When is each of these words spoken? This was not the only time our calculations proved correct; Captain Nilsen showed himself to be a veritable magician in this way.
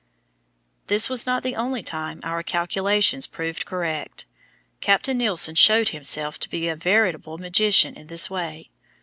This 0.87 1.09
was 1.09 1.27
not 1.27 1.43
the 1.43 1.55
only 1.55 1.83
time 1.83 2.21
our 2.23 2.41
calculations 2.41 3.27
proved 3.27 3.67
correct; 3.67 4.25
Captain 4.79 5.19
Nilsen 5.19 5.53
showed 5.53 5.89
himself 5.89 6.39
to 6.39 6.49
be 6.49 6.67
a 6.67 6.75
veritable 6.75 7.37
magician 7.37 7.93
in 7.93 8.07
this 8.07 8.27
way. 8.27 8.71